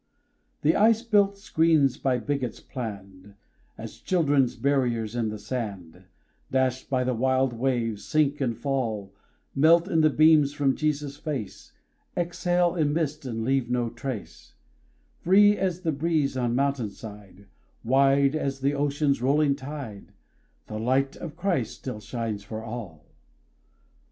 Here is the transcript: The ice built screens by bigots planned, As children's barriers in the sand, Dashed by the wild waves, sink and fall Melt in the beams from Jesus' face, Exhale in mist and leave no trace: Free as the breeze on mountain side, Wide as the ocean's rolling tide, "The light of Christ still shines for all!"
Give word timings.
The 0.63 0.75
ice 0.75 1.03
built 1.03 1.37
screens 1.37 1.95
by 1.97 2.17
bigots 2.17 2.59
planned, 2.59 3.35
As 3.77 3.99
children's 3.99 4.55
barriers 4.55 5.15
in 5.15 5.29
the 5.29 5.37
sand, 5.37 6.05
Dashed 6.49 6.89
by 6.89 7.03
the 7.03 7.13
wild 7.13 7.53
waves, 7.53 8.03
sink 8.03 8.41
and 8.41 8.57
fall 8.57 9.13
Melt 9.53 9.87
in 9.87 10.01
the 10.01 10.09
beams 10.09 10.53
from 10.53 10.75
Jesus' 10.75 11.17
face, 11.17 11.73
Exhale 12.17 12.73
in 12.75 12.93
mist 12.93 13.25
and 13.27 13.43
leave 13.43 13.69
no 13.69 13.91
trace: 13.91 14.55
Free 15.19 15.55
as 15.55 15.81
the 15.81 15.91
breeze 15.91 16.35
on 16.35 16.55
mountain 16.55 16.89
side, 16.89 17.45
Wide 17.83 18.35
as 18.35 18.61
the 18.61 18.73
ocean's 18.73 19.21
rolling 19.21 19.55
tide, 19.55 20.13
"The 20.65 20.79
light 20.79 21.15
of 21.15 21.35
Christ 21.37 21.75
still 21.75 21.99
shines 21.99 22.43
for 22.43 22.63
all!" 22.63 23.05